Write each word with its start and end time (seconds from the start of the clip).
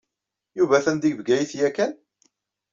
Yuba 0.57 0.75
atan 0.77 0.97
deg 0.99 1.15
Bgayet 1.19 1.51
yakan? 1.57 1.93